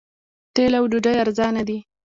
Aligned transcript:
تیل 0.53 0.73
او 0.79 0.85
ډوډۍ 0.91 1.15
ارزانه 1.23 1.61
دي. 1.67 1.77